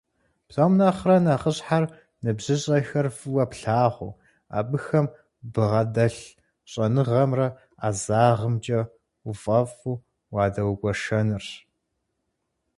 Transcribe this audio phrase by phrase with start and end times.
[0.47, 1.83] Псом нэхърэ нэхъыщхьэр
[2.23, 4.11] ныбжьыщӀэхэр фӀыуэ плъагъуу,
[4.57, 5.07] абыхэм
[5.53, 6.19] ббгъэдэлъ
[6.71, 7.47] щӀэныгъэмрэ
[7.81, 8.81] ӀэзагъымкӀэ
[9.29, 10.01] уфӀэфӀу
[10.33, 11.47] уадэгуэшэнырщ.